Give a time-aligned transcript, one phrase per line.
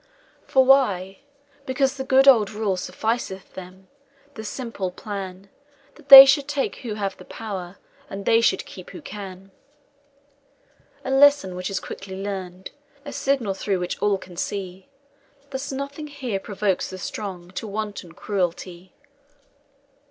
[0.47, 1.19] "For why?
[1.67, 3.87] Because the good old rule Sufficeth them;
[4.33, 5.51] the simple plan,
[5.93, 7.77] That they should take who have the power,
[8.09, 9.51] And they should keep who can.
[11.05, 12.71] "A lesson which is quickly learn'd,
[13.05, 14.89] A signal through which all can see;
[15.51, 18.95] Thus, nothing here provokes the strong To wanton cruelty.